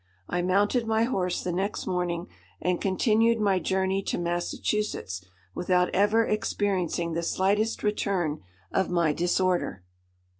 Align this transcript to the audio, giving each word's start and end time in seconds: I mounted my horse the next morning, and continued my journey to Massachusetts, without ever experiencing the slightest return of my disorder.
I 0.27 0.41
mounted 0.41 0.87
my 0.87 1.03
horse 1.03 1.43
the 1.43 1.51
next 1.51 1.85
morning, 1.85 2.25
and 2.59 2.81
continued 2.81 3.39
my 3.39 3.59
journey 3.59 4.01
to 4.05 4.17
Massachusetts, 4.17 5.23
without 5.53 5.91
ever 5.93 6.25
experiencing 6.25 7.13
the 7.13 7.21
slightest 7.21 7.83
return 7.83 8.41
of 8.71 8.89
my 8.89 9.13
disorder. 9.13 9.83